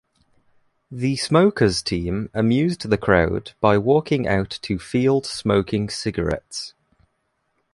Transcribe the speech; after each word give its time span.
The 0.89 1.15
Smokers 1.17 1.83
team 1.83 2.31
amused 2.33 2.89
the 2.89 2.97
crowd 2.97 3.51
by 3.61 3.77
walking 3.77 4.27
out 4.27 4.49
to 4.63 4.79
field 4.79 5.27
smoking 5.27 5.89
cigarettes. 5.91 6.73